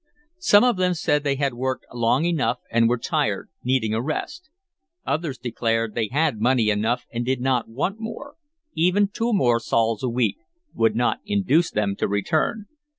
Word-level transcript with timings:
Some 0.39 0.63
of 0.63 0.77
them 0.77 0.95
said 0.95 1.23
they 1.23 1.35
had 1.35 1.53
worked 1.53 1.85
long 1.93 2.25
enough 2.25 2.57
and 2.71 2.89
were 2.89 2.97
tired, 2.97 3.49
needing 3.63 3.93
a 3.93 4.01
rest. 4.01 4.49
Others 5.05 5.37
declared 5.37 5.93
they 5.93 6.07
had 6.11 6.41
money 6.41 6.71
enough 6.71 7.05
and 7.13 7.23
did 7.23 7.39
not 7.39 7.69
want 7.69 7.99
more. 7.99 8.33
Even 8.73 9.07
two 9.09 9.31
more 9.31 9.59
sols 9.59 10.01
a 10.01 10.09
week 10.09 10.37
would 10.73 10.95
not 10.95 11.19
induce 11.23 11.69
them 11.69 11.95
to 11.97 12.07
return. 12.07 12.65